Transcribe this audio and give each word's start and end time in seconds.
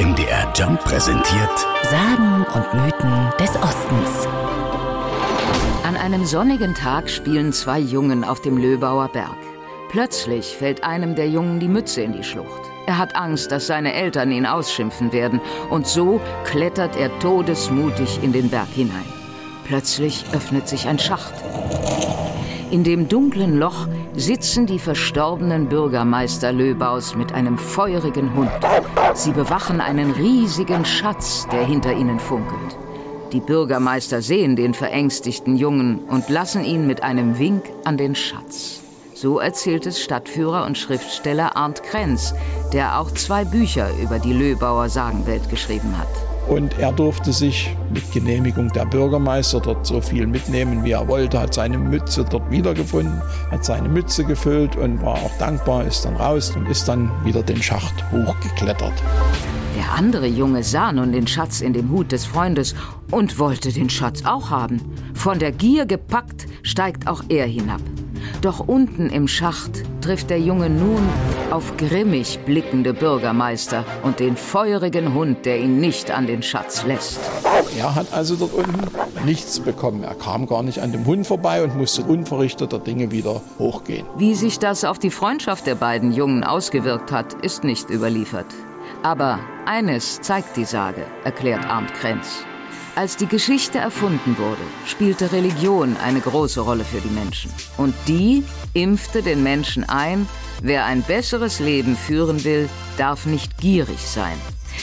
MDR 0.00 0.52
Jump 0.56 0.80
präsentiert 0.80 1.66
Sagen 1.84 2.44
und 2.52 2.74
Mythen 2.74 3.30
des 3.38 3.50
Ostens. 3.50 4.26
An 5.84 5.96
einem 5.96 6.24
sonnigen 6.24 6.74
Tag 6.74 7.08
spielen 7.08 7.52
zwei 7.52 7.78
Jungen 7.78 8.24
auf 8.24 8.40
dem 8.40 8.56
Löbauer 8.58 9.08
Berg. 9.08 9.36
Plötzlich 9.90 10.56
fällt 10.56 10.82
einem 10.82 11.14
der 11.14 11.28
Jungen 11.28 11.60
die 11.60 11.68
Mütze 11.68 12.02
in 12.02 12.12
die 12.12 12.24
Schlucht. 12.24 12.60
Er 12.86 12.98
hat 12.98 13.14
Angst, 13.14 13.52
dass 13.52 13.68
seine 13.68 13.94
Eltern 13.94 14.32
ihn 14.32 14.46
ausschimpfen 14.46 15.12
werden, 15.12 15.40
und 15.70 15.86
so 15.86 16.20
klettert 16.44 16.96
er 16.96 17.16
todesmutig 17.20 18.18
in 18.20 18.32
den 18.32 18.50
Berg 18.50 18.70
hinein. 18.74 19.06
Plötzlich 19.64 20.24
öffnet 20.32 20.66
sich 20.66 20.88
ein 20.88 20.98
Schacht. 20.98 21.34
In 22.72 22.82
dem 22.82 23.08
dunklen 23.08 23.58
Loch 23.60 23.86
sitzen 24.16 24.66
die 24.66 24.78
verstorbenen 24.78 25.68
Bürgermeister 25.68 26.52
Löbaus 26.52 27.16
mit 27.16 27.32
einem 27.32 27.58
feurigen 27.58 28.34
Hund. 28.34 28.50
Sie 29.14 29.32
bewachen 29.32 29.80
einen 29.80 30.12
riesigen 30.12 30.84
Schatz, 30.84 31.46
der 31.50 31.64
hinter 31.64 31.92
ihnen 31.92 32.20
funkelt. 32.20 32.78
Die 33.32 33.40
Bürgermeister 33.40 34.22
sehen 34.22 34.54
den 34.54 34.74
verängstigten 34.74 35.56
Jungen 35.56 35.98
und 36.04 36.28
lassen 36.28 36.64
ihn 36.64 36.86
mit 36.86 37.02
einem 37.02 37.38
Wink 37.38 37.64
an 37.84 37.96
den 37.96 38.14
Schatz. 38.14 38.80
So 39.14 39.40
erzählt 39.40 39.86
es 39.86 40.00
Stadtführer 40.00 40.64
und 40.66 40.78
Schriftsteller 40.78 41.56
Arndt 41.56 41.82
Krenz, 41.82 42.34
der 42.72 43.00
auch 43.00 43.10
zwei 43.10 43.44
Bücher 43.44 43.88
über 44.00 44.18
die 44.20 44.32
Löbauer 44.32 44.88
Sagenwelt 44.88 45.48
geschrieben 45.50 45.98
hat. 45.98 46.33
Und 46.48 46.78
er 46.78 46.92
durfte 46.92 47.32
sich 47.32 47.74
mit 47.92 48.10
Genehmigung 48.12 48.68
der 48.68 48.84
Bürgermeister 48.84 49.60
dort 49.60 49.86
so 49.86 50.00
viel 50.00 50.26
mitnehmen, 50.26 50.84
wie 50.84 50.92
er 50.92 51.08
wollte, 51.08 51.40
hat 51.40 51.54
seine 51.54 51.78
Mütze 51.78 52.24
dort 52.28 52.50
wiedergefunden, 52.50 53.22
hat 53.50 53.64
seine 53.64 53.88
Mütze 53.88 54.24
gefüllt 54.24 54.76
und 54.76 55.02
war 55.02 55.14
auch 55.14 55.38
dankbar, 55.38 55.84
ist 55.84 56.04
dann 56.04 56.16
raus 56.16 56.54
und 56.54 56.68
ist 56.68 56.86
dann 56.86 57.10
wieder 57.24 57.42
den 57.42 57.62
Schacht 57.62 57.94
hochgeklettert. 58.12 58.92
Der 59.76 59.92
andere 59.92 60.26
Junge 60.26 60.62
sah 60.62 60.92
nun 60.92 61.12
den 61.12 61.26
Schatz 61.26 61.60
in 61.60 61.72
dem 61.72 61.90
Hut 61.90 62.12
des 62.12 62.24
Freundes 62.24 62.74
und 63.10 63.38
wollte 63.38 63.72
den 63.72 63.90
Schatz 63.90 64.24
auch 64.24 64.50
haben. 64.50 64.80
Von 65.14 65.38
der 65.38 65.50
Gier 65.50 65.86
gepackt, 65.86 66.46
steigt 66.62 67.08
auch 67.08 67.22
er 67.28 67.46
hinab. 67.46 67.80
Doch 68.44 68.60
unten 68.60 69.08
im 69.08 69.26
Schacht 69.26 69.70
trifft 70.02 70.28
der 70.28 70.38
Junge 70.38 70.68
nun 70.68 71.00
auf 71.50 71.78
grimmig 71.78 72.40
blickende 72.44 72.92
Bürgermeister 72.92 73.86
und 74.02 74.20
den 74.20 74.36
feurigen 74.36 75.14
Hund, 75.14 75.46
der 75.46 75.58
ihn 75.60 75.80
nicht 75.80 76.10
an 76.10 76.26
den 76.26 76.42
Schatz 76.42 76.84
lässt. 76.84 77.20
Er 77.78 77.94
hat 77.94 78.12
also 78.12 78.36
dort 78.36 78.52
unten 78.52 78.82
nichts 79.24 79.60
bekommen. 79.60 80.02
Er 80.02 80.14
kam 80.14 80.46
gar 80.46 80.62
nicht 80.62 80.80
an 80.80 80.92
dem 80.92 81.06
Hund 81.06 81.26
vorbei 81.26 81.64
und 81.64 81.74
musste 81.74 82.02
unverrichteter 82.02 82.80
Dinge 82.80 83.10
wieder 83.10 83.40
hochgehen. 83.58 84.06
Wie 84.18 84.34
sich 84.34 84.58
das 84.58 84.84
auf 84.84 84.98
die 84.98 85.10
Freundschaft 85.10 85.66
der 85.66 85.76
beiden 85.76 86.12
Jungen 86.12 86.44
ausgewirkt 86.44 87.12
hat, 87.12 87.32
ist 87.42 87.64
nicht 87.64 87.88
überliefert. 87.88 88.54
Aber 89.02 89.38
eines 89.64 90.20
zeigt 90.20 90.58
die 90.58 90.66
Sage, 90.66 91.00
erklärt 91.24 91.64
Arndt 91.64 91.94
Krenz. 91.94 92.44
Als 92.96 93.16
die 93.16 93.26
Geschichte 93.26 93.78
erfunden 93.78 94.38
wurde, 94.38 94.62
spielte 94.86 95.32
Religion 95.32 95.96
eine 95.96 96.20
große 96.20 96.60
Rolle 96.60 96.84
für 96.84 97.00
die 97.00 97.12
Menschen. 97.12 97.50
Und 97.76 97.92
die 98.06 98.44
impfte 98.72 99.20
den 99.22 99.42
Menschen 99.42 99.88
ein, 99.88 100.28
wer 100.62 100.84
ein 100.84 101.02
besseres 101.02 101.58
Leben 101.58 101.96
führen 101.96 102.44
will, 102.44 102.68
darf 102.96 103.26
nicht 103.26 103.58
gierig 103.58 103.98
sein. 103.98 104.38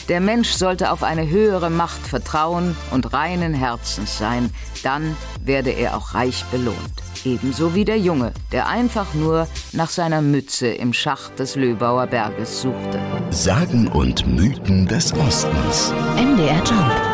Der 0.09 0.20
Mensch 0.20 0.50
sollte 0.50 0.92
auf 0.92 1.03
eine 1.03 1.30
höhere 1.30 1.70
Macht 1.70 2.06
vertrauen 2.06 2.76
und 2.92 3.14
reinen 3.14 3.53
Herzens 3.53 4.18
sein, 4.18 4.50
dann 4.84 5.16
werde 5.44 5.72
er 5.72 5.96
auch 5.96 6.14
reich 6.14 6.44
belohnt. 6.46 6.78
Ebenso 7.23 7.75
wie 7.75 7.86
der 7.86 8.00
Junge, 8.00 8.34
der 8.52 8.68
einfach 8.68 9.14
nur 9.14 9.48
nach 9.72 9.90
seiner 9.90 10.22
Mütze 10.22 10.68
im 10.68 10.92
Schacht 10.92 11.40
des 11.40 11.56
Löbauer 11.56 12.08
Berges 12.08 12.62
suchte. 12.62 13.00
Sagen 13.30 13.88
und 13.88 14.28
Mythen 14.28 14.86
des 14.88 15.14
Ostens. 15.14 15.94
MDR 16.18 16.62
Jump. 16.66 17.11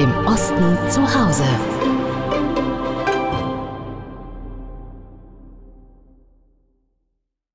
Im 0.00 0.26
Osten 0.26 0.78
zu 0.88 1.02
Hause. 1.02 1.44